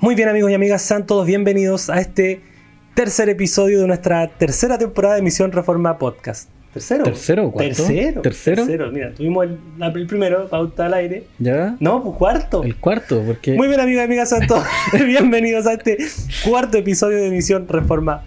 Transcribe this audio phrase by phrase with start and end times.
[0.00, 2.40] Muy bien amigos y amigas, sean todos bienvenidos a este
[2.94, 6.48] tercer episodio de nuestra tercera temporada de Misión Reforma Podcast.
[6.72, 7.04] ¿Tercero?
[7.04, 7.84] ¿Tercero cuarto?
[7.84, 8.22] ¿Tercero?
[8.22, 8.90] ¿Tercero?
[8.90, 11.24] Mira, tuvimos el, el primero, pauta al aire.
[11.38, 11.76] ¿Ya?
[11.80, 12.64] No, pues cuarto.
[12.64, 13.52] El cuarto, porque...
[13.52, 14.64] Muy bien amigos y amigas, sean todos
[15.06, 15.98] bienvenidos a este
[16.48, 18.22] cuarto episodio de Misión Reforma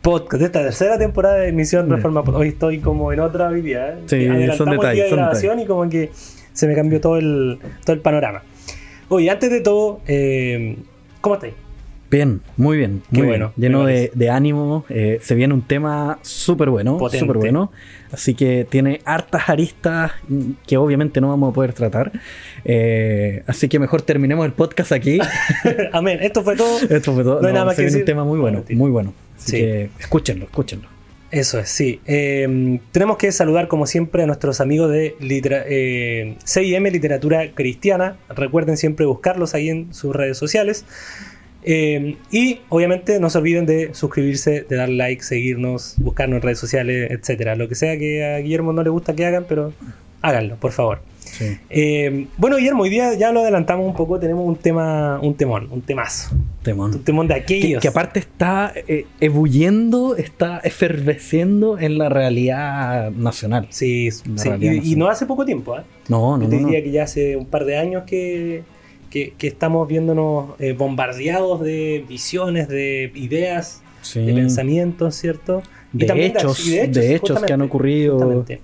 [0.00, 0.40] Podcast.
[0.40, 1.90] De esta tercera temporada de Misión.
[1.90, 2.40] Reforma Podcast.
[2.40, 3.90] Hoy estoy como en otra hoy día.
[3.90, 3.96] ¿eh?
[4.06, 6.10] Sí, Adelantamos son el detalles, día de son grabación y como que
[6.54, 8.44] se me cambió todo el, todo el panorama.
[9.10, 10.76] Oye, antes de todo, eh,
[11.20, 11.54] ¿cómo estáis?
[12.10, 13.70] Bien, muy bien, Qué muy bueno, bien.
[13.72, 14.86] Lleno de, de ánimo.
[14.88, 17.70] eh, se viene un tema súper bueno, súper bueno.
[18.10, 20.12] Así que tiene hartas aristas
[20.66, 22.10] que obviamente no vamos a poder tratar.
[22.64, 25.18] Eh, así que mejor terminemos el podcast aquí.
[25.92, 26.18] Amén.
[26.22, 26.78] Esto fue todo.
[26.88, 27.42] Esto fue todo.
[27.42, 28.02] No hay nada más se que viene decir.
[28.02, 29.12] un tema muy No, bueno, muy bueno.
[29.36, 29.56] Así Sí.
[29.58, 30.88] que escúchenlo, escúchenlo.
[31.30, 32.00] Eso es, sí.
[32.06, 38.16] Eh, tenemos que saludar, como siempre, a nuestros amigos de litera- eh, CIM Literatura Cristiana.
[38.30, 40.86] Recuerden siempre buscarlos ahí en sus redes sociales.
[41.64, 46.58] Eh, y obviamente no se olviden de suscribirse, de dar like, seguirnos, buscarnos en redes
[46.60, 47.56] sociales, etcétera.
[47.56, 49.74] Lo que sea que a Guillermo no le gusta que hagan, pero
[50.22, 51.00] háganlo, por favor.
[51.32, 51.56] Sí.
[51.70, 54.18] Eh, bueno, Guillermo, hoy día ya lo adelantamos un poco.
[54.18, 56.34] Tenemos un tema, un temón, un temazo.
[56.62, 56.94] Temón.
[56.94, 57.82] Un temón de Que, aquellos.
[57.82, 63.66] que aparte está eh, ebulliendo, está efervesciendo en la realidad nacional.
[63.70, 64.22] Sí, sí.
[64.36, 65.84] realidad Y, no hace poco tiempo, ¿ah?
[66.08, 66.62] No, no, Yo te no.
[66.62, 66.68] no.
[66.68, 68.62] diría que ya hace un par de años que,
[69.10, 74.20] que- que estamos viéndonos eh, bombardeados de visiones, de ideas, Sí.
[74.20, 75.62] de pensamientos, ¿cierto?
[75.92, 78.44] Y de hechos, de hechos, que han ocurrido.
[78.46, 78.60] que,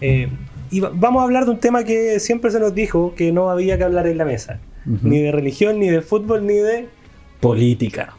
[0.00, 0.28] Eh,
[0.70, 3.50] y va- vamos a hablar de un tema que siempre se nos dijo que no
[3.50, 4.60] había que hablar en la mesa.
[5.02, 6.86] Ni de religión, ni de fútbol, ni de...
[7.40, 8.14] política.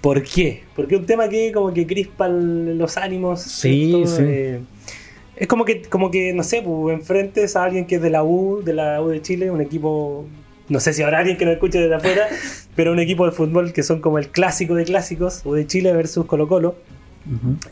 [0.00, 0.62] ¿Por qué?
[0.76, 3.42] Porque es un tema que como que crispa los ánimos.
[3.42, 4.22] Sí, sí.
[4.24, 4.60] Eh,
[5.36, 8.22] es como que, como que, no sé, pues, enfrentes a alguien que es de la
[8.24, 10.24] U, de la U de Chile, un equipo,
[10.68, 12.26] no sé si habrá alguien que nos escuche desde afuera,
[12.74, 15.92] pero un equipo de fútbol que son como el clásico de clásicos, U de Chile
[15.92, 16.76] versus Colo Colo.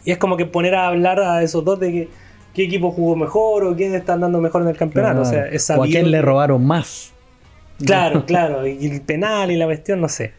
[0.04, 2.08] Y es como que poner a hablar a esos dos de que,
[2.56, 5.20] qué equipo jugó mejor o quién está andando mejor en el campeonato.
[5.20, 7.12] O sea, es o a quién le robaron más.
[7.84, 10.32] Claro, claro, y el penal y la cuestión, no sé.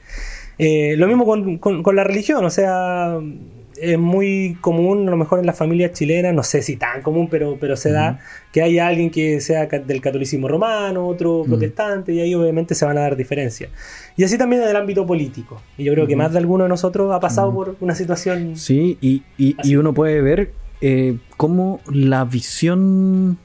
[0.58, 3.20] Eh, lo mismo con, con- con la religión, o sea,
[3.80, 7.28] es muy común, a lo mejor en las familias chilenas, no sé si tan común,
[7.30, 8.20] pero, pero se da
[8.52, 12.98] que haya alguien que sea del catolicismo romano, otro protestante, y ahí obviamente se van
[12.98, 13.70] a dar diferencias.
[14.16, 15.62] Y así también en el ámbito político.
[15.78, 18.58] Y yo creo que más de alguno de nosotros ha pasado por una situación...
[18.58, 23.38] Sí, y, y uno puede ver eh, cómo la visión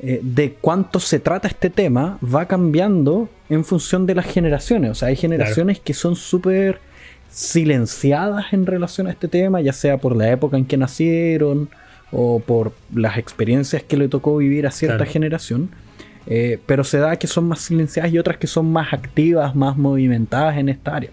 [0.00, 4.90] eh, de cuánto se trata este tema va cambiando en función de las generaciones.
[4.90, 6.80] O sea, hay generaciones que son súper
[7.30, 11.68] silenciadas en relación a este tema, ya sea por la época en que nacieron
[12.10, 15.10] o por las experiencias que le tocó vivir a cierta Claro.
[15.12, 15.70] generación.
[16.30, 19.78] Eh, pero se da que son más silenciadas y otras que son más activas, más
[19.78, 21.10] movimentadas en esta área.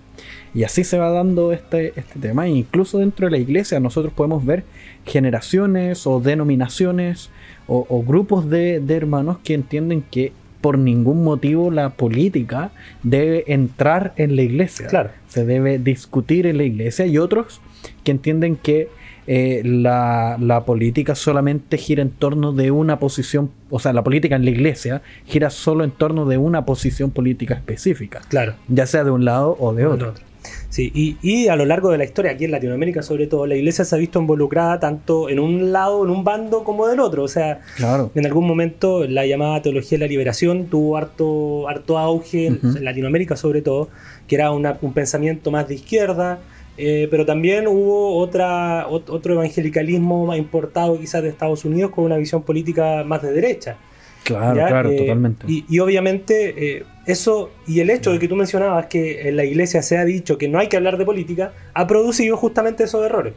[0.54, 2.48] Y así se va dando este, este tema.
[2.48, 4.66] E incluso dentro de la iglesia nosotros podemos ver
[5.06, 7.30] generaciones o denominaciones
[7.68, 12.72] o, o grupos de, de hermanos que entienden que por ningún motivo la política
[13.04, 14.88] debe entrar en la iglesia.
[14.88, 15.12] Claro.
[15.28, 17.06] Se debe discutir en la iglesia.
[17.06, 17.62] Y otros
[18.04, 18.90] que entienden que
[19.28, 24.36] eh, la, la política solamente gira en torno de una posición, o sea, la política
[24.36, 28.54] en la iglesia gira solo en torno de una posición política específica, Claro.
[28.68, 30.10] ya sea de un lado o de otro.
[30.10, 30.24] otro.
[30.70, 33.56] Sí, y, y a lo largo de la historia, aquí en Latinoamérica sobre todo, la
[33.56, 37.24] iglesia se ha visto involucrada tanto en un lado, en un bando, como del otro.
[37.24, 38.12] O sea, Claro.
[38.14, 43.36] en algún momento la llamada teología de la liberación tuvo harto, harto auge, en Latinoamérica
[43.36, 43.90] sobre todo,
[44.28, 46.40] que era una- un pensamiento más de izquierda,
[46.78, 52.04] eh, pero también hubo otra, ot- otro evangelicalismo más importado quizás de Estados Unidos con
[52.06, 53.78] una visión política más de derecha.
[54.24, 54.68] Claro, ¿ya?
[54.68, 55.46] claro, Eh, totalmente.
[55.48, 59.46] Y, y obviamente eh, eso y el hecho de que tú mencionabas que en la
[59.46, 63.06] iglesia se ha dicho que no hay que hablar de política ha producido justamente esos
[63.06, 63.34] errores.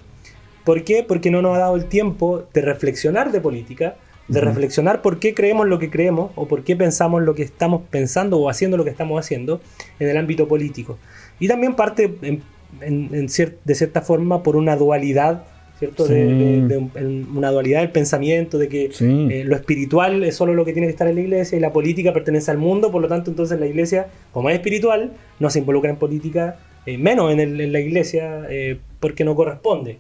[0.65, 1.05] ¿Por qué?
[1.07, 3.97] Porque no nos ha dado el tiempo de reflexionar de política,
[4.29, 4.49] de Ujú.
[4.49, 8.39] reflexionar por qué creemos lo que creemos o por qué pensamos lo que estamos pensando
[8.39, 9.61] o haciendo lo que estamos haciendo
[9.99, 10.99] en el ámbito político.
[11.39, 12.43] Y también parte en-
[12.81, 15.45] en- en cier- de cierta forma por una dualidad,
[15.79, 16.07] ¿cierto?
[16.07, 16.33] De, Sí.
[16.33, 19.29] de- de un- en una dualidad del pensamiento, de que Sí.
[19.31, 21.73] eh, lo espiritual es solo lo que tiene que estar en la iglesia y la
[21.73, 25.61] política pertenece al mundo, por lo tanto entonces la iglesia, como es espiritual, no se
[25.61, 26.57] involucra en política,
[26.87, 29.99] eh, menos en, el- en la iglesia, eh, porque no corresponde.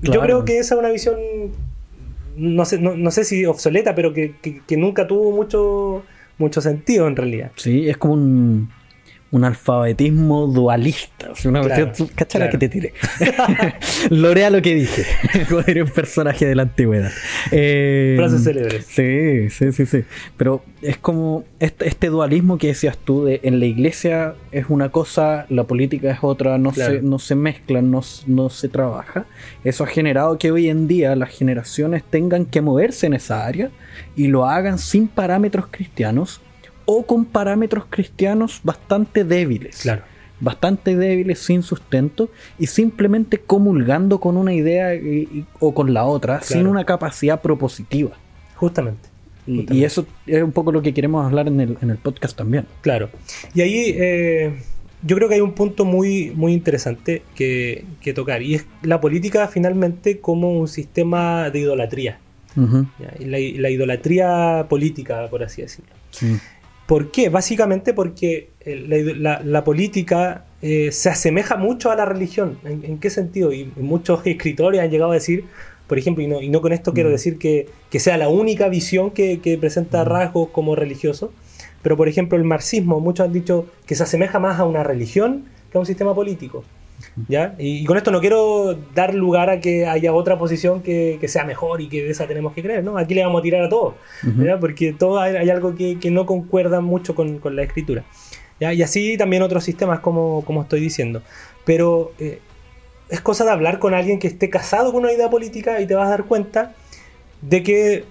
[0.00, 0.20] Yo Claro.
[0.22, 1.16] creo que esa es una visión,
[2.36, 6.04] no sé, no, no sé si obsoleta, pero que, que- que nunca tuvo mucho,
[6.38, 7.50] mucho sentido en realidad.
[7.56, 8.70] Sí, es como un,
[9.30, 11.32] un alfabetismo dualista.
[11.44, 12.58] Una Claro, cuestión- cacha la claro.
[12.58, 12.92] que te tiré.
[14.10, 15.04] Lorea lo que dije.
[15.48, 17.10] Como diría un personaje de la antigüedad.
[17.50, 18.86] Eh, Frases célebres.
[18.86, 20.04] Sí, sí, sí, sí.
[20.36, 24.88] Pero es como este, este dualismo que decías tú, de en la iglesia es una
[24.90, 26.94] cosa, la política es otra, no, Claro.
[26.94, 29.26] se, no se mezclan, no, no se trabaja.
[29.64, 33.70] Eso ha generado que hoy en día las generaciones tengan que moverse en esa área
[34.16, 36.40] y lo hagan sin parámetros cristianos
[36.90, 40.02] o con parámetros cristianos bastante débiles Claro.
[40.40, 46.04] bastante débiles, sin sustento, y simplemente comulgando con una idea y- y- o con la
[46.06, 48.12] otra, sin una capacidad propositiva.
[48.54, 49.08] Justamente.
[49.46, 52.66] Y, eso es un poco lo que queremos hablar en el, en el podcast también.
[52.82, 53.08] Claro.
[53.54, 54.52] Y ahí eh,
[55.02, 58.40] yo creo que hay un punto muy, muy interesante que, que tocar.
[58.42, 62.18] Y es la política finalmente como un sistema de idolatría.
[63.20, 65.90] La, la idolatría política, por así decirlo.
[66.10, 66.36] sí.
[66.88, 67.28] ¿Por qué?
[67.28, 68.96] Básicamente porque la,
[69.36, 72.58] la- la política eh, se asemeja mucho a la religión.
[72.64, 73.52] ¿En, en qué sentido?
[73.52, 75.44] Y muchos escritores han llegado a decir,
[75.86, 77.12] por ejemplo, y no, y no con esto quiero Mm.
[77.12, 80.08] decir que, que sea la única visión que, que presenta Mm.
[80.08, 81.28] rasgos como religiosos,
[81.82, 85.44] pero por ejemplo el marxismo, muchos han dicho que se asemeja más a una religión
[85.70, 86.64] que a un sistema político.
[87.26, 87.54] ¿Ya?
[87.58, 91.26] Y, y con esto no quiero dar lugar a que haya otra posición que, que
[91.26, 92.98] sea mejor y que de esa tenemos que creer, ¿no?
[92.98, 93.94] Aquí le vamos a tirar a todos.
[94.22, 94.42] Ujú.
[94.42, 94.60] ¿verdad?
[94.60, 98.04] Porque todo hay, hay algo que, que no concuerda mucho con, con la escritura.
[98.60, 98.72] ¿ya?
[98.72, 101.22] Y así también otros sistemas, como, como estoy diciendo.
[101.64, 102.40] Pero eh,
[103.08, 105.94] es cosa de hablar con alguien que esté casado con una idea política y te
[105.94, 106.74] vas a dar cuenta
[107.40, 108.04] de que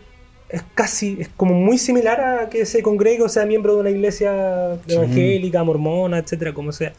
[0.50, 3.90] es casi, es como muy similar a que se congregue o sea miembro de una
[3.90, 4.94] iglesia Sí.
[4.96, 6.94] evangélica, mormona, etcétera, como sea.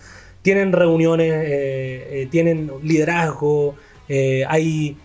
[0.49, 3.75] Tienen reuniones, eh, eh, tienen liderazgo,
[4.09, 4.97] eh, hay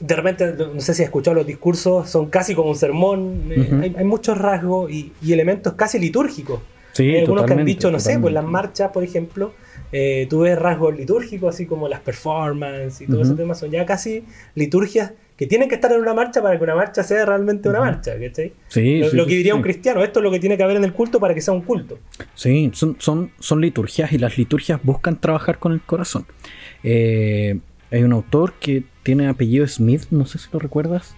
[0.00, 3.42] de repente, no sé si has escuchado los discursos, son casi como un sermón,
[3.82, 6.60] hay, hay muchos rasgos y, y elementos casi litúrgicos.
[6.94, 9.52] Sí, hay algunos que han dicho, no sé, pues las marchas, por ejemplo,
[10.30, 13.26] tú ves rasgos litúrgicos, así como las performances y todo Ujú.
[13.26, 14.24] ese tema, son ya casi
[14.54, 17.80] liturgias que tienen que estar en una marcha para que una marcha sea realmente una
[17.80, 18.52] marcha, ¿cachai?
[18.68, 19.56] Sí, lo sí, lo que diría sí.
[19.56, 21.54] un cristiano, esto es lo que tiene que haber en el culto para que sea
[21.54, 21.98] un culto.
[22.34, 26.26] Sí, son, son, son liturgias y las liturgias buscan trabajar con el corazón.
[26.84, 27.58] Eh,
[27.90, 31.16] hay un autor que tiene apellido Smith, no sé si lo recuerdas,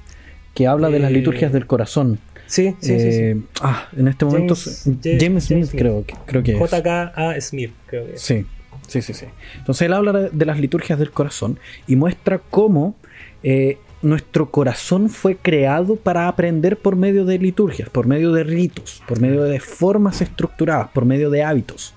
[0.55, 2.19] que habla de las Eh, liturgias del corazón.
[2.47, 3.19] Sí, sí, sí, sí.
[3.23, 6.59] Eh, Ah, en este momento James- James- James, Smith, creo que creo que es.
[6.61, 8.21] JK Smith, creo que es.
[8.23, 8.47] Sí,
[8.87, 9.27] sí, sí, sí.
[9.59, 11.59] Entonces él habla de, de las liturgias del corazón
[11.89, 12.95] y muestra cómo
[13.43, 19.03] eh, nuestro corazón fue creado para aprender por medio de liturgias, por medio de ritos,
[19.07, 21.95] por medio de formas estructuradas, por medio de hábitos.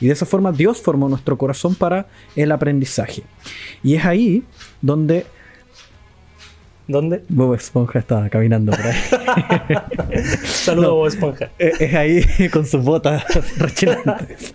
[0.00, 2.06] Y de esa forma Dios formó nuestro corazón para
[2.36, 3.22] el aprendizaje.
[3.82, 4.44] Y es ahí
[4.80, 5.26] donde
[6.88, 7.22] ¿Dónde?
[7.28, 8.96] Bob Esponja estaba caminando por ahí.
[10.44, 10.94] Saludos, No.
[10.96, 11.50] Bob Esponja.
[11.58, 13.24] Eh, es ahí con sus botas
[13.58, 14.54] rechinantes.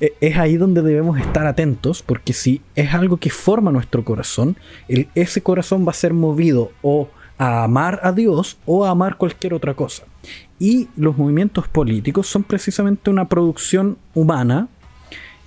[0.00, 4.56] Eh, Es ahí donde debemos estar atentos, porque si es algo que forma nuestro corazón,
[4.88, 7.08] el- ese corazón va a ser movido o
[7.38, 10.04] a amar a Dios o a amar cualquier otra cosa.
[10.58, 14.68] Y los movimientos políticos son precisamente una producción humana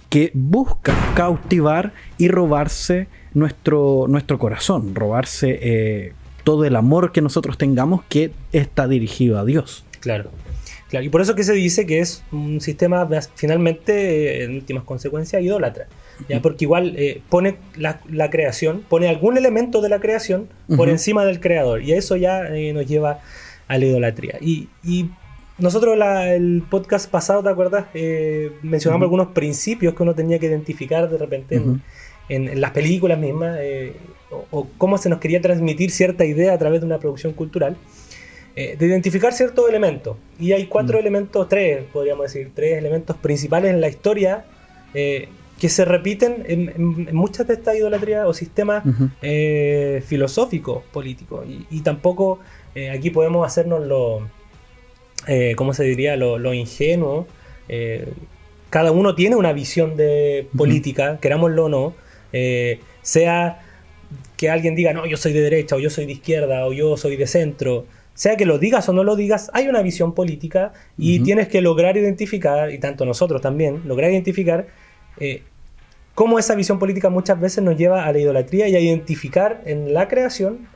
[0.09, 6.13] que busca cautivar y robarse nuestro, nuestro corazón, robarse eh,
[6.43, 9.85] todo el amor que nosotros tengamos que está dirigido a Dios.
[9.99, 10.29] Claro.
[10.89, 11.05] claro.
[11.05, 13.93] Y por eso que se dice que es un sistema finalmente,
[14.41, 15.87] eh, en últimas consecuencias, idólatra.
[16.29, 16.41] ¿ya?
[16.41, 21.25] Porque igual eh, pone la, la creación, pone algún elemento de la creación por encima
[21.25, 21.83] del creador.
[21.83, 23.19] Y eso ya eh, nos lleva
[23.67, 24.37] a la idolatría.
[24.41, 25.09] Y, y
[25.59, 27.85] nosotros la- el podcast pasado, ¿te acuerdas?
[27.93, 31.81] Eh, mencionamos algunos principios que uno tenía que identificar de repente en-
[32.29, 33.93] en las películas mismas, eh,
[34.31, 37.77] o, o cómo se nos quería transmitir cierta idea a través de una producción cultural,
[38.55, 40.17] eh, de identificar ciertos elementos.
[40.39, 41.01] Y hay cuatro Mm.
[41.01, 44.45] elementos, tres, podríamos decir, tres elementos principales en la historia
[44.93, 48.83] eh, que se repiten en, en- en muchas de estas idolatrías o sistemas
[50.05, 51.45] filosóficos, políticos.
[51.47, 52.39] Y, y tampoco
[52.93, 54.27] aquí podemos hacernos lo,
[55.55, 56.15] ¿cómo se diría?
[56.15, 57.27] Lo, lo ingenuo.
[58.69, 61.93] Cada uno tiene una visión de política, querámoslo o no.
[62.33, 63.61] Eh, sea
[64.37, 66.95] que alguien diga, no, yo soy de derecha, o yo soy de izquierda, o yo
[66.97, 67.85] soy de centro.
[68.13, 71.61] Sea que lo digas o no lo digas, hay una visión política y tienes que
[71.61, 74.67] lograr identificar, y tanto nosotros también, lograr identificar
[75.19, 75.43] eh,
[76.15, 79.93] cómo esa visión política muchas veces nos lleva a la idolatría y a identificar en
[79.93, 80.67] la creación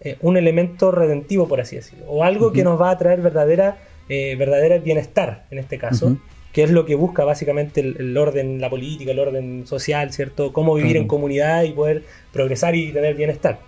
[0.00, 3.78] eh, un elemento redentivo, por así decirlo, o algo que nos va a traer verdadera,
[4.08, 6.16] eh, verdadera bienestar, en este caso.
[6.54, 10.52] Que es lo que busca básicamente el, el orden, la política, el orden social, ¿cierto?
[10.52, 11.02] Cómo vivir Claro.
[11.02, 13.58] en comunidad y poder progresar y tener bienestar.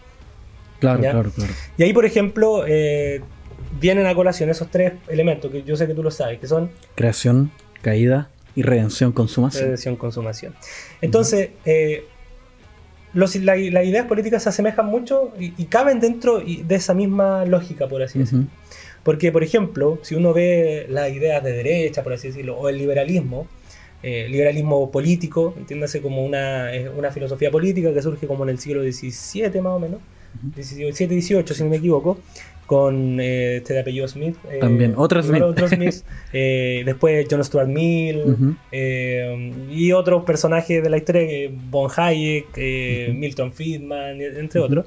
[0.79, 1.11] Claro, ¿Ya?
[1.11, 1.53] claro, claro.
[1.77, 3.23] Y ahí, por ejemplo, eh,
[3.81, 6.71] vienen a colación esos tres elementos, que yo sé que tú lo sabes, que son
[6.95, 7.51] Creación,
[7.83, 9.65] caída y redención consumación.
[9.65, 10.55] Redención consumación.
[11.01, 12.05] Entonces, eh,
[13.15, 18.21] las ideas políticas se asemejan mucho y, caben dentro de esa misma lógica, por así
[18.21, 18.47] decirlo.
[19.07, 22.77] Porque, por ejemplo, si uno ve las ideas de derecha, por así decirlo, o el
[22.77, 23.47] liberalismo,
[24.03, 28.83] eh, liberalismo político, entiéndase como una, una, filosofía política que surge como en el siglo
[28.83, 30.01] XVII más o menos,
[30.57, 32.19] XVII, XVIII si no me equivoco,
[32.67, 34.39] con eh, este de apellido Smith.
[34.51, 36.03] Eh, También, otro Smith.
[36.33, 38.57] Eh, después John Stuart Mill
[39.71, 42.59] y otros personajes de la historia, Von Hayek,
[43.15, 44.87] Milton Friedman, entre otros.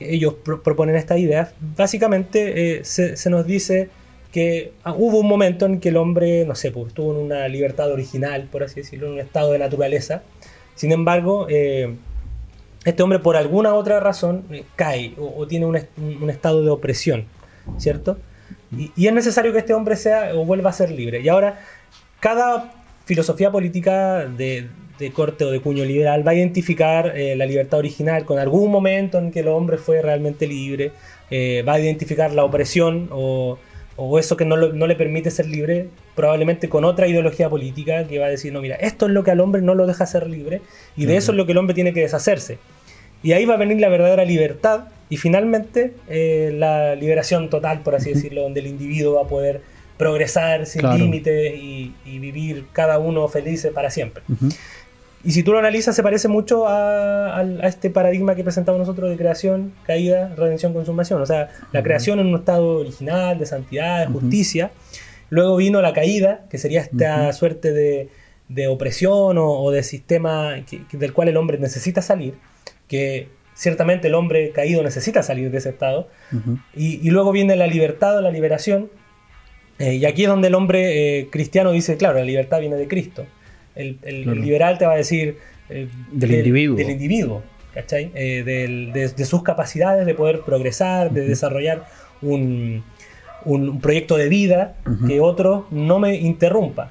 [0.00, 1.52] Ellos proponen esta idea.
[1.76, 3.88] Básicamente se, se, nos dice
[4.32, 7.46] que ah, hubo un momento en que el hombre, no sé, pues, estuvo en una
[7.48, 10.22] libertad original, por así decirlo, en un estado de naturaleza.
[10.74, 11.46] Sin embargo,
[12.84, 15.76] este hombre por alguna otra razón eh, cae o, tiene un,
[16.30, 17.24] estado de opresión,
[17.78, 18.18] ¿cierto?
[18.76, 21.20] Y, es necesario que este hombre sea o vuelva a ser libre.
[21.20, 21.60] Y ahora,
[22.20, 22.74] cada
[23.04, 24.68] filosofía política de,
[25.12, 29.18] corte o de cuño liberal va a identificar eh, la libertad original con algún momento
[29.18, 30.92] en que el hombre fue realmente libre,
[31.30, 33.58] eh, va a identificar la opresión o,
[34.18, 38.26] eso que no, no, le permite ser libre, probablemente con otra ideología política que va
[38.26, 40.62] a decir, no, mira, esto es lo que al hombre no lo deja ser libre
[40.96, 42.58] y de eso es lo que el hombre tiene que deshacerse.
[43.22, 47.94] Y ahí va a venir la verdadera libertad y finalmente eh, la liberación total, por
[47.94, 49.62] así decirlo, donde el individuo va a poder
[49.96, 54.22] progresar sin límites y, vivir cada uno feliz para siempre.
[55.24, 59.16] Y si tú lo analizas, se parece mucho a, este paradigma que presentamos nosotros de
[59.16, 61.22] creación, caída, redención, consumación.
[61.22, 64.70] O sea, la creación en un estado original, de santidad, de justicia.
[65.30, 70.56] Luego vino la caída, que sería esta suerte de, opresión o, de sistema
[70.92, 72.34] del cual el hombre necesita salir
[72.86, 76.08] que ciertamente el hombre caído necesita salir de ese estado.
[76.74, 78.90] y, luego viene la libertad o la liberación.
[79.78, 82.86] Eh, y aquí es donde el hombre eh, cristiano dice, claro, la libertad viene de
[82.86, 83.26] Cristo.
[83.74, 83.98] El,
[84.40, 85.38] liberal te va a decir
[85.68, 86.76] eh, del, individuo.
[86.76, 88.10] Del individuo, ¿cachai?
[88.10, 91.86] de, sus capacidades de poder progresar, de desarrollar
[92.22, 92.84] un,
[93.44, 94.76] un, proyecto de vida
[95.06, 96.90] que otro no me interrumpa.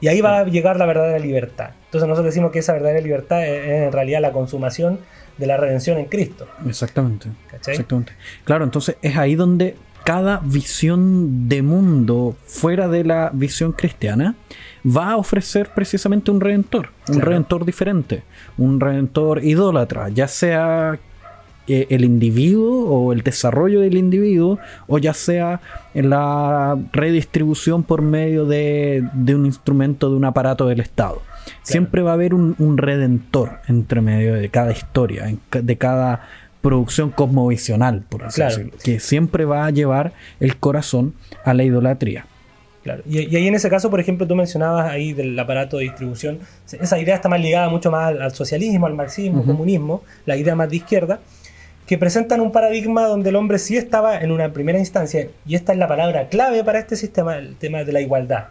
[0.00, 1.70] Y ahí va a llegar la verdadera libertad.
[1.86, 5.00] Entonces nosotros decimos que esa verdadera libertad es, en realidad la consumación
[5.38, 6.46] de la redención en Cristo.
[6.66, 7.28] Exactamente.
[7.52, 8.12] Exactamente.
[8.44, 14.34] Claro, entonces es ahí donde cada visión de mundo fuera de la visión cristiana
[14.84, 18.22] va a ofrecer precisamente un redentor, un redentor diferente,
[18.56, 20.98] un redentor idólatra, ya sea
[21.66, 25.60] el individuo o el desarrollo del individuo o ya sea
[25.94, 31.22] la redistribución por medio de, un instrumento, de un aparato del Estado.
[31.62, 36.28] Siempre va a haber un, redentor entre medio de cada historia, de cada
[36.60, 41.14] producción cosmovisional, por así decirlo, que siempre va a llevar el corazón
[41.44, 42.26] a la idolatría.
[42.82, 43.02] Claro.
[43.06, 46.38] Y, ahí en ese caso, por ejemplo, tú mencionabas ahí del aparato de distribución,
[46.72, 50.54] esa idea está más ligada mucho más al, socialismo, al marxismo, al comunismo, la idea
[50.54, 51.20] más de izquierda,
[51.86, 55.72] que presentan un paradigma donde el hombre sí estaba en una primera instancia, y esta
[55.72, 58.44] es la palabra clave para este sistema, el tema de la igualdad,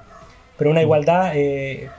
[0.57, 1.89] pero una igualdad eh,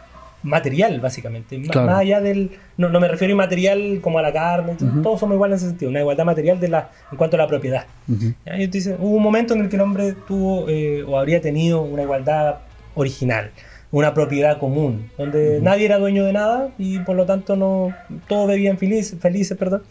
[0.42, 2.50] material, básicamente, más allá del...
[2.76, 5.90] No, me refiero a inmaterial como a la carne, todos somos iguales en ese sentido,
[5.90, 7.86] una igualdad material de la, en cuanto a la propiedad.
[8.08, 12.56] hubo un momento en el que el hombre tuvo eh, o habría tenido una igualdad
[12.94, 13.50] original
[13.92, 17.92] una propiedad común, donde nadie era dueño de nada y por lo tanto no
[18.28, 19.82] todos vivían felices, felices perdón,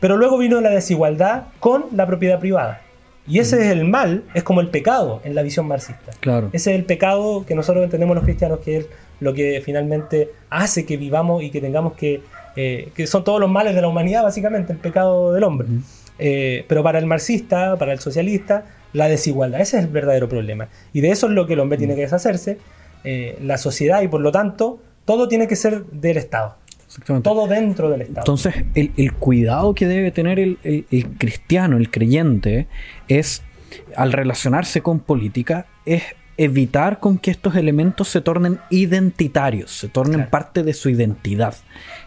[0.00, 2.80] pero luego vino la desigualdad con la propiedad privada.
[3.26, 6.12] Y ese es el mal, es como el pecado en la visión marxista.
[6.20, 6.50] Claro.
[6.52, 8.86] Ese es el pecado que nosotros entendemos los cristianos, que es
[9.20, 12.22] lo que finalmente hace que vivamos y que tengamos que...
[12.56, 15.66] Eh, que son todos los males de la humanidad, básicamente, el pecado del hombre.
[16.18, 20.68] Eh, pero para el marxista, para el socialista, la desigualdad, ese es el verdadero problema.
[20.92, 22.58] Y de eso es lo que el hombre tiene que deshacerse,
[23.02, 26.56] eh, la sociedad y por lo tanto, todo tiene que ser del Estado.
[27.22, 28.20] Todo dentro del Estado.
[28.20, 30.58] Entonces, el, cuidado que debe tener el,
[31.18, 32.68] cristiano, el creyente,
[33.08, 33.42] es,
[33.96, 36.04] al relacionarse con política, es
[36.36, 41.54] evitar con que estos elementos se tornen identitarios, se tornen parte de su identidad.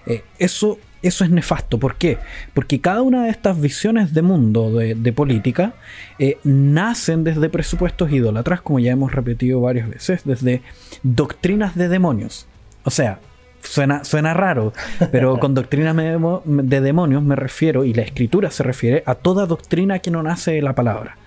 [0.06, 1.80] Eh, eso, eso es nefasto.
[1.80, 2.18] ¿Por qué?
[2.54, 5.74] Porque cada una de estas visiones de mundo, de, política,
[6.20, 10.62] eh, nacen desde presupuestos idólatras, como ya hemos repetido varias veces, desde
[11.04, 12.48] doctrinas de demonios.
[12.84, 13.20] O sea,
[13.60, 14.72] Suena, suena raro,
[15.12, 20.00] pero con doctrina de demonios me refiero, y la escritura se refiere a toda doctrina
[20.00, 21.18] que no nace de la palabra.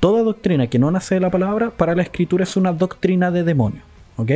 [0.00, 3.44] Toda doctrina que no nace de la palabra, para la escritura es una doctrina de
[3.44, 3.82] demonio.
[4.16, 4.32] ¿Ok?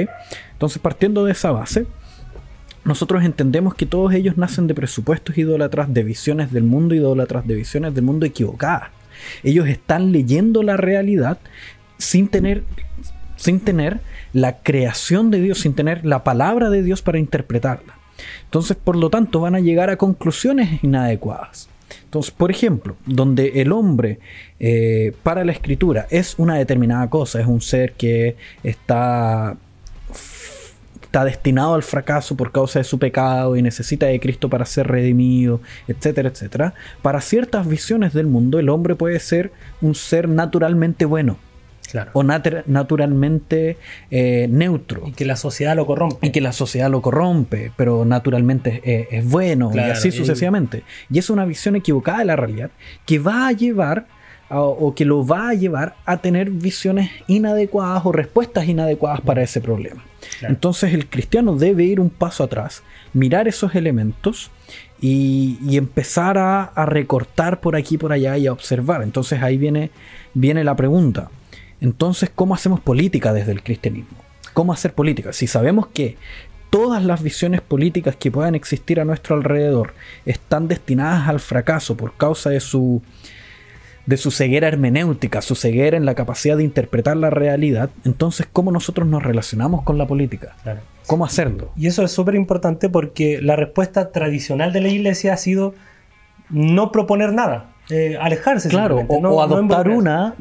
[0.52, 1.86] Entonces, partiendo de esa base,
[2.84, 7.54] nosotros entendemos que todos ellos nacen de presupuestos idólatras, de visiones del mundo idólatras, de
[7.54, 8.90] visiones del mundo equivocadas.
[9.42, 11.38] Ellos están leyendo la realidad
[11.98, 12.64] sin tener
[13.36, 14.00] sin tener
[14.32, 17.98] la creación de Dios, sin tener la palabra de Dios para interpretarla.
[18.44, 21.68] Entonces, por lo tanto, van a llegar a conclusiones inadecuadas.
[22.14, 24.20] Entonces, por ejemplo, donde el hombre
[24.60, 29.56] eh, para la escritura es una determinada cosa, es un ser que está
[31.02, 34.86] está destinado al fracaso por causa de su pecado y necesita de Cristo para ser
[34.86, 36.74] redimido, etcétera, etcétera.
[37.02, 41.36] Para ciertas visiones del mundo, el hombre puede ser un ser naturalmente bueno.
[42.12, 43.76] O naturalmente
[44.10, 45.02] eh, neutro.
[45.06, 46.26] Y que la sociedad lo corrompe.
[46.26, 48.82] Y que la sociedad lo corrompe, pero naturalmente
[49.16, 50.82] es, bueno, y así sucesivamente.
[51.10, 52.70] Y es una visión equivocada de la realidad
[53.06, 54.06] que va a llevar
[54.50, 59.60] o que lo va a llevar a tener visiones inadecuadas o respuestas inadecuadas para ese
[59.60, 60.04] problema.
[60.42, 64.50] Entonces el cristiano debe ir un paso atrás, mirar esos elementos
[65.00, 69.02] y, empezar a, recortar por aquí y por allá y a observar.
[69.02, 69.90] Entonces ahí viene,
[70.34, 71.30] viene la pregunta.
[71.84, 74.16] Entonces, ¿cómo hacemos política desde el cristianismo?
[74.54, 75.34] ¿Cómo hacer política?
[75.34, 76.16] Si sabemos que
[76.70, 79.92] todas las visiones políticas que puedan existir a nuestro alrededor
[80.24, 83.02] están destinadas al fracaso por causa de su
[84.06, 88.72] de su ceguera hermenéutica, su ceguera en la capacidad de interpretar la realidad, entonces cómo
[88.72, 90.56] nosotros nos relacionamos con la política.
[91.06, 91.70] ¿Cómo hacerlo?
[91.76, 95.74] Y eso es súper importante porque la respuesta tradicional de la iglesia ha sido
[96.48, 98.70] no proponer nada, eh, alejarse.
[98.70, 100.34] Claro, o, adoptar una,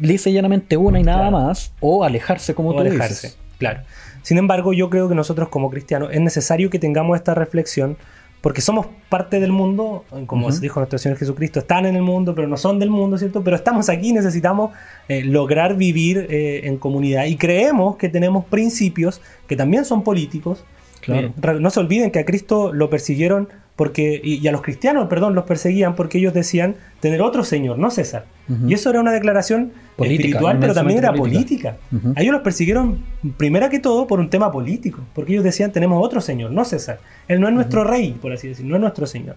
[0.00, 3.38] lisa y llanamente una y nada más, o alejarse como tú alejarse, dices.
[3.58, 3.80] Claro.
[4.22, 7.96] Sin embargo, yo creo que nosotros como cristianos es necesario que tengamos esta reflexión
[8.40, 12.46] porque somos parte del mundo, como dijo nuestro Señor Jesucristo, están en el mundo, pero
[12.46, 13.42] no son del mundo, ¿cierto?
[13.42, 14.70] Pero estamos aquí, necesitamos
[15.08, 20.64] eh, lograr vivir eh, en comunidad y creemos que tenemos principios que también son políticos.
[21.00, 21.28] Claro.
[21.28, 25.36] Eh, no se olviden que a Cristo lo persiguieron porque, y, a los cristianos, perdón,
[25.36, 28.24] los perseguían porque ellos decían tener otro Señor, no César.
[28.66, 31.76] Y eso era una declaración espiritual, pero también era política.
[32.16, 33.04] A ellos los persiguieron,
[33.36, 36.98] primero que todo, por un tema político, porque ellos decían tenemos otro Señor, no César.
[37.28, 39.36] Él no es nuestro rey, por así decirlo, no es nuestro Señor.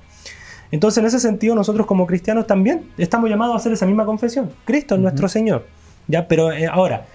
[0.72, 4.50] Entonces, en ese sentido, nosotros como cristianos también estamos llamados a hacer esa misma confesión.
[4.66, 5.66] Cristo es nuestro Señor.
[6.08, 6.28] ¿ya?
[6.28, 7.06] Pero eh, ahora,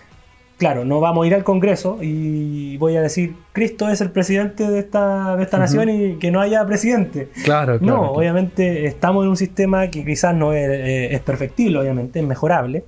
[0.58, 4.68] claro, no vamos a ir al Congreso y voy a decir, Cristo es el presidente
[4.68, 7.28] de esta, de esta nación y que no haya presidente.
[7.44, 8.02] Claro, claro.
[8.02, 12.26] No, obviamente estamos en un sistema que quizás no es, eh, es perfectible, obviamente, es
[12.26, 12.84] mejorable.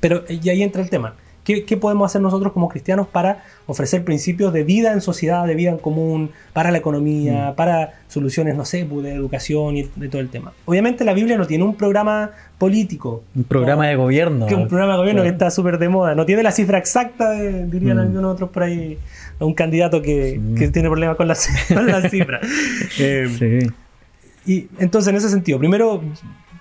[0.00, 1.14] Pero y ahí entra el tema.
[1.44, 5.70] ¿Qué, podemos hacer nosotros como cristianos para ofrecer principios de vida en sociedad, de vida
[5.70, 7.54] en común, para la economía, mm.
[7.56, 10.52] para soluciones, no sé, pues, de educación y de todo el tema?
[10.66, 13.24] Obviamente la Biblia no tiene un programa político.
[13.34, 14.46] Un programa de gobierno.
[14.46, 16.14] Que un programa de gobierno que está súper de moda.
[16.14, 18.00] No tiene la cifra exacta, de, dirían mm.
[18.00, 18.98] algunos otros por ahí,
[19.40, 20.40] un candidato que,
[20.72, 21.34] tiene problemas con la,
[22.08, 22.40] cifra.
[22.98, 23.70] Eh, sí.
[24.44, 26.02] Y entonces, en ese sentido, primero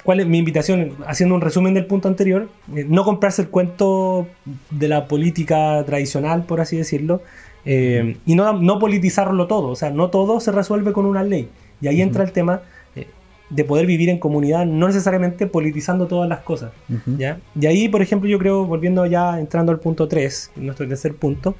[0.03, 0.95] ¿Cuál es mi invitación?
[1.05, 4.27] Haciendo un resumen del punto anterior, eh, no comprarse el cuento
[4.71, 7.21] de la política tradicional, por así decirlo,
[7.65, 11.49] eh, y no, no, politizarlo todo, o sea, no todo se resuelve con una ley.
[11.81, 12.61] Y ahí entra el tema
[12.95, 13.07] eh,
[13.51, 16.71] de poder vivir en comunidad, no necesariamente politizando todas las cosas.
[17.05, 17.39] ¿ya?
[17.59, 21.55] Y ahí, por ejemplo, yo creo, volviendo ya, entrando al punto 3, nuestro tercer punto,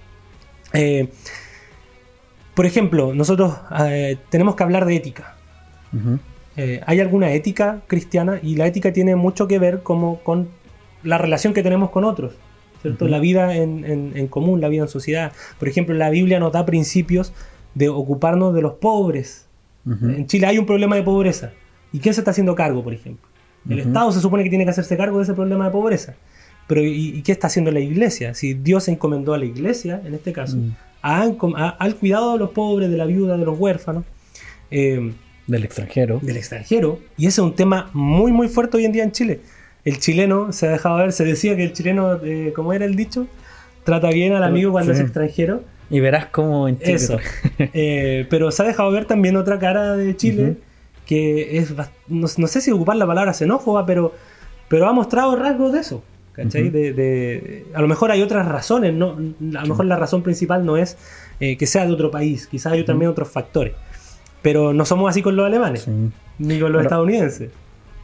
[2.55, 3.55] por ejemplo, nosotros
[4.29, 5.35] tenemos que hablar de ética.
[6.57, 10.49] Eh, hay alguna ética cristiana y la ética tiene mucho que ver como con
[11.03, 12.33] la relación que tenemos con otros,
[12.81, 13.07] ¿cierto?
[13.07, 15.31] La vida en, común, la vida en sociedad.
[15.59, 17.33] Por ejemplo, la Biblia nos da principios
[17.73, 19.47] de ocuparnos de los pobres.
[19.85, 21.53] En Chile hay un problema de pobreza.
[21.91, 23.27] ¿Y quién se está haciendo cargo, por ejemplo?
[23.67, 26.15] El Estado se supone que tiene que hacerse cargo de ese problema de pobreza.
[26.67, 28.33] Pero ¿y, qué está haciendo la iglesia?
[28.33, 30.75] Si Dios encomendó a la iglesia, en este caso, mm.
[31.01, 34.03] al cuidado de los pobres, de la viuda, de los huérfanos,
[34.69, 35.11] eh,
[35.51, 36.19] del extranjero.
[36.21, 36.99] Del extranjero.
[37.17, 39.41] Y ese es un tema muy, muy fuerte hoy en día en Chile.
[39.83, 42.95] El chileno se ha dejado ver, se decía que el chileno, eh, como era el
[42.95, 43.27] dicho,
[43.83, 45.63] trata bien al amigo cuando es extranjero.
[45.89, 46.93] Y verás cómo en Chile.
[46.93, 47.17] Eso.
[47.73, 50.57] Eh, pero se ha dejado ver también otra cara de Chile,
[51.05, 51.73] que es,
[52.07, 54.13] no, sé si ocupar la palabra xenófoba, pero,
[54.67, 56.03] pero ha mostrado rasgos de eso.
[56.33, 56.69] ¿cachai?
[56.69, 59.17] de, a lo mejor hay otras razones, ¿no?
[59.57, 60.97] a lo mejor la razón principal no es
[61.41, 63.73] eh, que sea de otro país, quizás hay también otros factores.
[64.41, 65.87] Pero no somos así con los alemanes,
[66.39, 67.51] ni con los estadounidenses.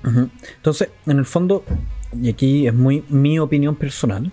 [0.04, 1.64] Entonces, en el fondo,
[2.20, 4.32] y aquí es muy mi opinión personal,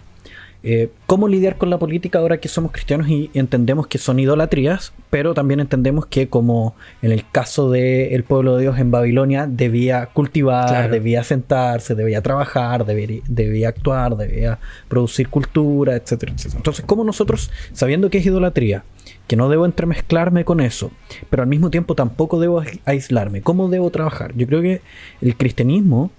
[0.67, 4.95] eh, cómo lidiar con la política ahora que somos cristianos y entendemos que son idolatrías,
[5.11, 10.07] pero también entendemos que como en el caso del pueblo de Dios en Babilonia debía
[10.07, 16.61] cultivar, debía sentarse, debía trabajar, debía, debía actuar, debía producir cultura, etcétera, etcétera.
[16.61, 18.85] Entonces, ¿cómo nosotros, sabiendo que es idolatría,
[19.27, 20.91] que no debo entremezclarme con eso,
[21.29, 23.43] pero al mismo tiempo tampoco debo aislarme.
[23.43, 24.35] ¿Cómo debo trabajar?
[24.35, 24.81] Yo creo que
[25.21, 26.11] el cristianismo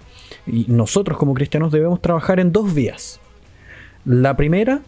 [0.46, 3.20] y nosotros como cristianos debemos trabajar en dos vías.
[4.06, 4.82] La primera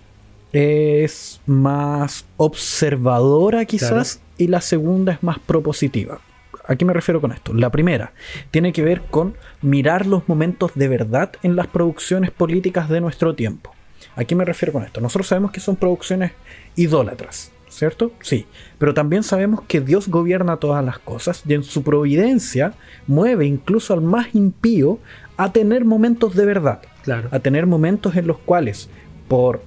[0.52, 6.20] es más observadora quizás y la segunda es más propositiva.
[6.68, 7.52] ¿A qué me refiero con esto?
[7.52, 8.12] La primera
[8.52, 13.35] tiene que ver con mirar los momentos de verdad en las producciones políticas de nuestro
[13.35, 13.74] tiempo.
[14.14, 15.00] ¿A qué me refiero con esto?
[15.00, 16.31] Nosotros sabemos que son producciones
[16.76, 18.12] idólatras, ¿cierto?
[18.20, 18.46] Sí,
[18.78, 22.74] pero también sabemos que Dios gobierna todas las cosas y en su providencia
[23.09, 25.00] mueve incluso al más impío
[25.37, 27.28] a tener momentos de verdad, Claro.
[27.33, 28.88] a tener momentos en los cuales
[29.28, 29.62] por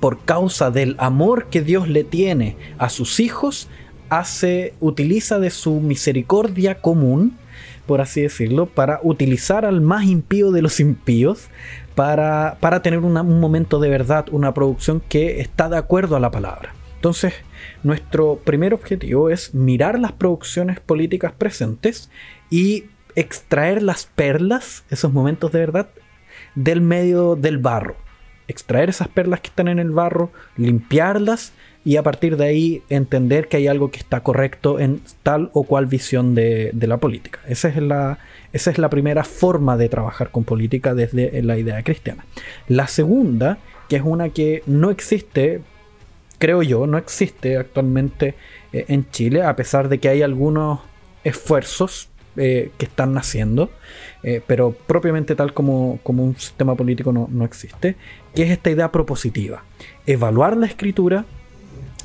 [0.00, 3.66] por causa del amor que Dios le tiene a sus hijos,
[4.10, 7.36] hace, utiliza de su misericordia común,
[7.84, 11.48] por así decirlo, para utilizar al más impío de los impíos,
[11.96, 16.20] para, para tener una- un momento de verdad, una producción que está de acuerdo a
[16.20, 16.74] la palabra.
[16.94, 17.34] Entonces,
[17.82, 22.08] nuestro primer objetivo es mirar las producciones políticas presentes
[22.50, 22.84] y
[23.16, 25.88] extraer las perlas, esos momentos de verdad,
[26.54, 27.96] del medio del barro.
[28.48, 31.52] Extraer esas perlas que están en el barro, limpiarlas
[31.84, 35.64] y a partir de ahí entender que hay algo que está correcto en tal o
[35.64, 37.40] cual visión de, de la política.
[37.46, 38.18] Esa es la,
[38.52, 42.24] esa es la primera forma de trabajar con política desde la idea cristiana.
[42.66, 43.58] La segunda,
[43.88, 45.60] que es una que no existe,
[46.38, 48.34] creo yo, no existe actualmente
[48.72, 50.80] eh, en Chile, a pesar de que hay algunos
[51.24, 53.70] esfuerzos eh, que están naciendo,
[54.22, 57.96] eh, pero propiamente tal como, como un sistema político no, no existe,
[58.34, 59.62] que es esta idea propositiva.
[60.06, 61.24] Evaluar la escritura,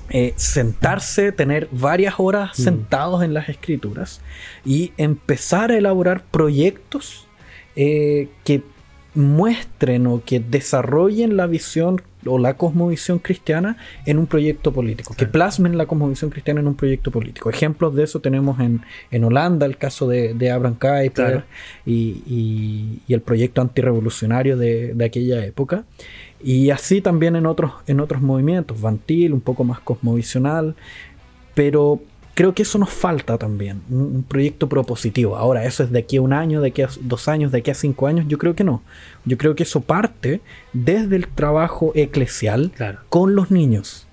[0.10, 4.22] eh, sentarse, tener varias horas sentados en las escrituras
[4.64, 7.28] y empezar a elaborar proyectos
[7.76, 8.62] eh, que
[9.16, 15.26] muestren o que desarrollen la visión o la cosmovisión cristiana en un proyecto político, que
[15.26, 17.50] plasmen la cosmovisión cristiana en un proyecto político.
[17.50, 21.44] Ejemplos de eso tenemos en, en Holanda, el caso de, de Abraham Kuyper Claro.
[21.86, 25.84] y, y- y el proyecto antirrevolucionario de, de aquella época.
[26.42, 30.76] Y así también en otros, en otros movimientos, Vantil, un poco más cosmovisional,
[31.54, 32.02] pero
[32.34, 35.36] creo que eso nos falta también, un, proyecto propositivo.
[35.38, 37.72] Ahora, eso es de aquí a un año, de aquí a dos años, de aquí
[37.72, 38.82] a cinco años, yo creo que no.
[39.26, 40.42] Yo creo que eso parte
[40.74, 43.00] desde el trabajo eclesial Claro.
[43.10, 44.08] con los niños,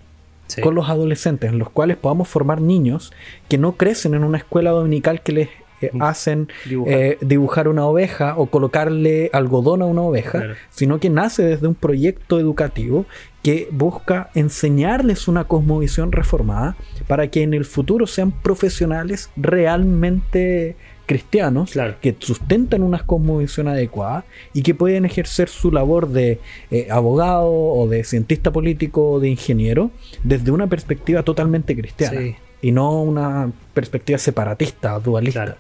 [0.47, 0.61] Sí.
[0.63, 3.13] con los adolescentes, en los cuales podamos formar niños
[3.49, 5.49] que no crecen en una escuela dominical que les
[5.81, 6.95] eh, hacen Dibujar.
[7.01, 10.55] eh, dibujar una oveja o colocarle algodón a una oveja, Claro.
[10.71, 13.07] sino que nace desde un proyecto educativo
[13.43, 21.73] que busca enseñarles una cosmovisión reformada para que en el futuro sean profesionales realmente cristianos
[21.73, 21.95] Claro.
[22.01, 26.39] que sustentan una cosmovisión adecuada y que pueden ejercer su labor de
[26.71, 29.91] eh, abogado o de cientista político o de ingeniero
[30.23, 32.37] desde una perspectiva totalmente cristiana Sí.
[32.63, 35.45] y no una perspectiva separatista, dualista.
[35.47, 35.59] Claro.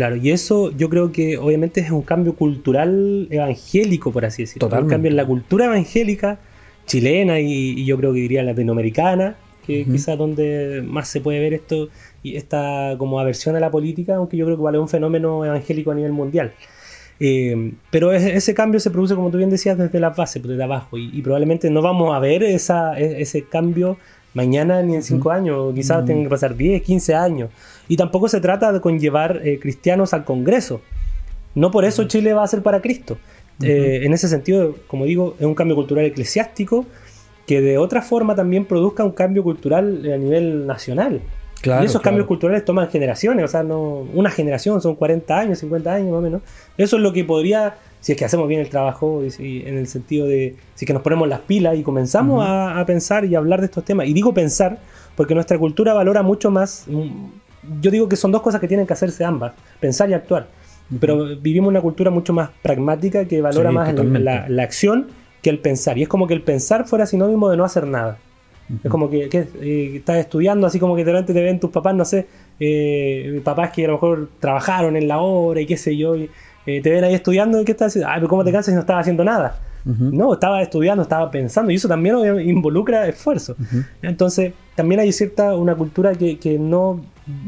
[0.00, 4.66] Claro, y eso yo creo que obviamente es un cambio cultural evangélico, por así decirlo.
[4.66, 4.86] Totalmente.
[4.86, 6.38] Un cambio en la cultura evangélica
[6.86, 9.36] chilena y, y yo creo que diría latinoamericana,
[9.66, 9.92] que Ujú.
[9.92, 11.90] quizás donde más se puede ver esto
[12.22, 15.90] y esta como aversión a la política, aunque yo creo que vale un fenómeno evangélico
[15.90, 16.54] a nivel mundial.
[17.22, 20.62] Eh, pero ese, ese cambio se produce, como tú bien decías, desde la base, desde
[20.62, 23.98] abajo, y, y probablemente no vamos a ver esa, e- ese cambio
[24.34, 26.06] mañana ni en cinco años, o quizás Mm.
[26.06, 27.50] tengan que pasar 10, 15 años.
[27.88, 30.80] Y tampoco se trata de conllevar eh, cristianos al Congreso.
[31.54, 33.18] No por eso Chile va a ser para Cristo.
[33.62, 36.86] Eh, en ese sentido, como digo, es un cambio cultural eclesiástico
[37.46, 41.20] que de otra forma también produzca un cambio cultural a nivel nacional.
[41.60, 42.04] Claro, y esos claro.
[42.12, 46.18] cambios culturales toman generaciones, o sea, no una generación, son 40 años, 50 años más
[46.20, 46.40] o menos.
[46.78, 49.76] Eso es lo que podría, si es que hacemos bien el trabajo, y si- en
[49.78, 53.24] el sentido de, si es que nos ponemos las pilas y comenzamos a, a pensar
[53.24, 54.06] y a hablar de estos temas.
[54.08, 54.78] Y digo pensar,
[55.16, 57.08] porque nuestra cultura valora mucho más, mm,
[57.82, 60.48] yo digo que son dos cosas que tienen que hacerse ambas, pensar y actuar.
[60.98, 65.06] Pero vivimos una cultura mucho más pragmática que valora Sí, más el- la, la acción
[65.42, 65.96] que el pensar.
[65.98, 68.18] Y es como que el pensar fuera sinónimo de no hacer nada.
[68.84, 71.70] Es como que, que, eh, estás estudiando, así como que de repente te ven tus
[71.70, 72.26] papás, no sé,
[72.60, 76.30] eh, papás que a lo mejor trabajaron en la obra y qué sé yo, y,
[76.66, 78.08] eh, te ven ahí estudiando y qué estás haciendo.
[78.10, 79.58] Ay, pero ¿cómo te cansas si no estabas haciendo nada?
[79.84, 82.14] No, estaba estudiando, estaba pensando, y eso también
[82.46, 83.56] involucra esfuerzo.
[84.02, 87.02] Entonces, también hay cierta una cultura que, que no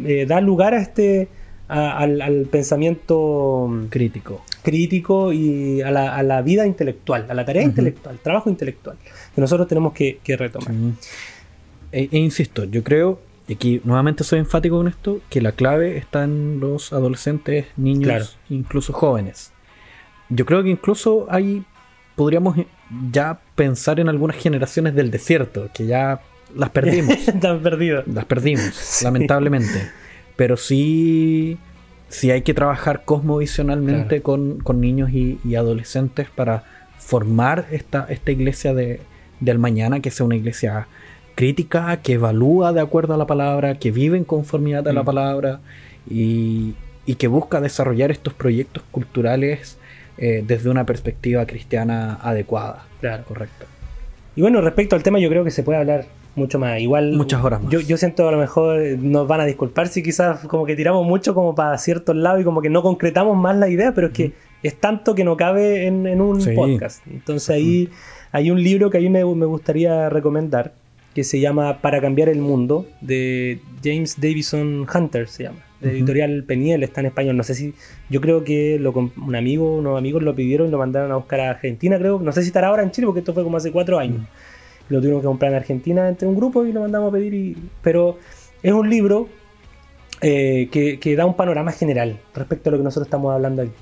[0.05, 1.29] eh, da lugar a este
[1.68, 4.42] a- al, al pensamiento Crítico.
[4.62, 8.96] crítico y a la, a la vida intelectual, a la tarea intelectual, trabajo intelectual,
[9.35, 10.72] que nosotros tenemos que, que retomar.
[11.92, 13.20] E, e insisto, yo creo,
[13.53, 18.25] aquí nuevamente soy enfático con esto, que la clave está en los adolescentes, niños, Claro.
[18.51, 19.53] incluso jóvenes.
[20.29, 21.65] Yo creo que incluso hay,
[22.17, 22.57] podríamos
[23.11, 26.21] ya pensar en algunas generaciones del desierto, que ya
[26.57, 27.17] las perdimos.
[27.29, 28.07] Están perdidos.
[28.07, 29.05] las perdimos, Sí.
[29.05, 29.91] lamentablemente.
[30.37, 31.59] Pero sí,
[32.09, 36.65] sí hay que trabajar cosmovisionalmente con, con niños y, y adolescentes para
[36.99, 39.01] formar esta, esta iglesia de,
[39.41, 40.87] del mañana que sea una iglesia
[41.35, 45.07] crítica, que evalúa de acuerdo a la palabra, que vive en conformidad a la Mm.
[45.07, 45.61] palabra
[46.09, 46.75] y,
[47.07, 49.79] y que busca desarrollar estos proyectos culturales
[50.18, 52.85] eh, desde una perspectiva cristiana adecuada.
[53.01, 53.25] Claro.
[53.25, 53.66] Correcto.
[54.37, 56.05] Y bueno, respecto al tema, yo creo que se puede hablar
[56.37, 56.81] mucho más.
[56.81, 57.12] Igual.
[57.12, 57.73] Muchas horas más.
[57.73, 60.77] Yo, yo siento a lo mejor eh, nos van a disculpar si quizás como que
[60.77, 64.09] tiramos mucho como para ciertos lados y como que no concretamos más la idea, pero
[64.09, 66.53] es que es tanto que no cabe en, en un Sí.
[66.55, 67.05] podcast.
[67.09, 67.88] Entonces ahí
[68.33, 70.73] hay un libro que a mí me, me gustaría recomendar
[71.14, 75.59] que se llama Para cambiar el mundo de James Davison Hunter, se llama.
[75.81, 77.37] De editorial Peniel, está en español.
[77.37, 77.75] No sé si.
[78.09, 81.40] Yo creo que lo, un amigo, unos amigos lo pidieron y lo mandaron a buscar
[81.40, 82.20] a Argentina, creo.
[82.20, 84.20] No sé si estará ahora en Chile, porque esto fue como hace cuatro años.
[84.88, 87.35] Lo tuvimos que comprar en Argentina entre un grupo y lo mandamos a pedir.
[87.35, 88.16] y- Pero
[88.62, 89.29] es un libro
[90.20, 93.72] eh, que, que da un panorama general respecto a lo que nosotros estamos hablando aquí.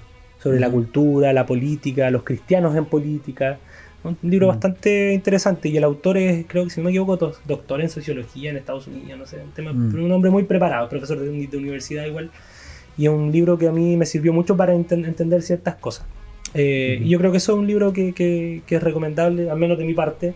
[0.42, 3.58] Sobre la cultura, la política, los cristianos en política.
[4.02, 4.54] Un libro Ujú.
[4.54, 7.90] bastante interesante y el autor es, creo que si no me equivoco, do- doctor en
[7.90, 9.94] sociología en Estados Unidos, no sé, un, tema, Mm.
[10.04, 12.30] un hombre muy preparado, profesor de, de universidad igual.
[12.96, 16.06] Y es un libro que a mí me sirvió mucho para enten- entender ciertas cosas.
[16.54, 17.06] Eh, Ujú.
[17.06, 19.76] Y yo creo que eso es un libro que, que- que es recomendable, al menos
[19.78, 20.34] de mi parte,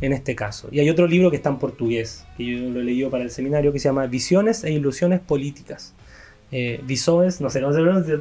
[0.00, 0.68] en este caso.
[0.72, 3.30] Y hay otro libro que está en portugués, que yo lo he leído para el
[3.30, 5.94] seminario, que se llama Visiones e Ilusiones Políticas.
[6.56, 8.20] Eh, Visoes, no sé cómo se pronuncia.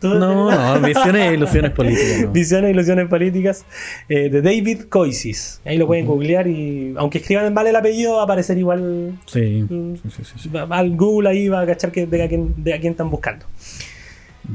[0.00, 2.22] ¿Tú- No, no, visiones e ilusiones políticas.
[2.22, 2.30] no.
[2.32, 3.66] Visiones e Ilusiones Políticas
[4.08, 5.60] eh, de David Coisis.
[5.66, 9.18] Ahí lo pueden googlear y aunque escriban en vale el apellido va a aparecer igual
[9.26, 9.96] Sí, Mm.
[9.96, 12.80] sí, sí, sí, al Google ahí va a cachar que, de, a quién, de a
[12.80, 13.44] quién están buscando.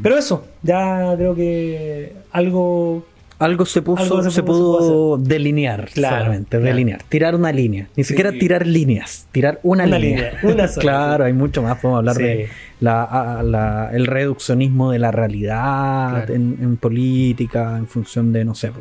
[0.01, 3.05] Pero eso, ya creo que algo
[3.38, 6.65] Algo se puso, Algo se se, pudo- delinear Claro, solamente, claro.
[6.65, 8.10] delinear, tirar una línea, ni Sí.
[8.10, 10.32] siquiera tirar líneas, tirar una, Una línea.
[10.41, 10.82] línea, una sola.
[10.82, 12.24] claro, hay mucho más, podemos hablar Sí.
[12.24, 12.48] de
[12.80, 16.34] la, a- la- el reduccionismo de la realidad Claro.
[16.34, 18.71] en, en política, en función de, no sé,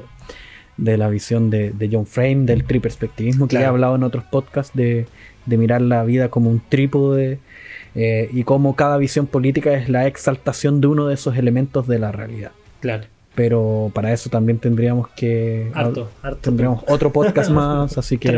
[0.77, 4.75] de la visión de, de John Frame, del triperspectivismo, que he hablado en otros podcasts
[4.77, 5.07] de,
[5.47, 7.39] de mirar la vida como un trípode
[7.97, 11.99] eh, y cómo cada visión política es la exaltación de uno de esos elementos de
[11.99, 12.53] la realidad.
[12.81, 15.71] claro, Pero para eso también tendríamos que.
[15.75, 16.39] harto, harto.
[16.41, 18.31] Tendríamos otro podcast más, así que.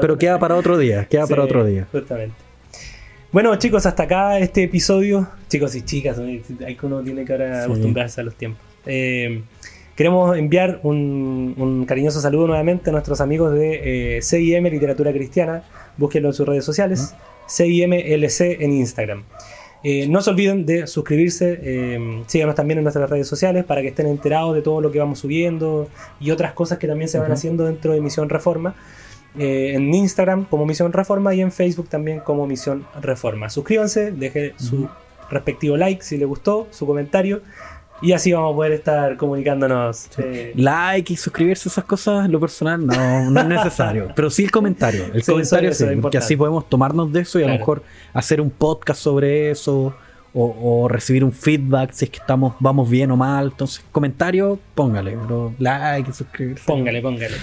[0.00, 1.86] Pero queda para otro día, queda para otro día.
[1.90, 2.34] Justamente.
[3.32, 5.28] Bueno, chicos, hasta acá este episodio.
[5.48, 7.64] Chicos y chicas, hay que uno tiene que ahora Sí.
[7.64, 8.60] acostumbrarse a los tiempos.
[8.86, 9.42] Eh,
[9.94, 15.64] queremos enviar un, un cariñoso saludo nuevamente a nuestros amigos de eh, CIM Literatura Cristiana.
[15.96, 17.14] Búsquenlo en sus redes sociales.
[17.48, 19.24] CIMLC en Instagram.
[19.88, 23.88] Eh, no se olviden de suscribirse, eh, síganos también en nuestras redes sociales para que
[23.88, 27.30] estén enterados de todo lo que vamos subiendo y otras cosas que también se van
[27.30, 28.74] haciendo dentro de Misión Reforma.
[29.38, 33.48] Eh, en Instagram como Misión Reforma y en Facebook también como Misión Reforma.
[33.48, 34.88] Suscríbanse, dejen su
[35.30, 37.42] respectivo like si les gustó, su comentario
[38.02, 40.08] y así vamos a poder estar comunicándonos.
[40.18, 44.08] eh, Like y suscribirse, esas cosas, lo personal, no, no es necesario.
[44.16, 45.04] Pero sí el comentario.
[45.14, 47.46] El Sí, comentario eso- eso sí, es porque así podemos tomarnos de eso y a
[47.48, 47.82] lo mejor
[48.12, 49.94] hacer un podcast sobre eso.
[50.38, 53.46] O, o recibir un feedback si es que estamos, vamos bien o mal.
[53.46, 55.54] Entonces, comentario, póngale, bro.
[55.58, 56.62] Like y suscribirse.
[56.66, 57.36] Póngale, póngale.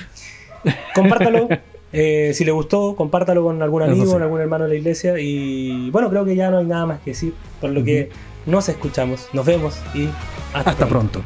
[0.93, 1.49] Compártalo.
[1.91, 5.15] eh, si le gustó, compártalo con algún Eso amigo, con algún hermano de la iglesia.
[5.19, 7.33] Y bueno, creo que ya no hay nada más que decir.
[7.59, 8.09] Por lo que
[8.45, 10.07] nos escuchamos, nos vemos y
[10.53, 11.23] hasta, pronto.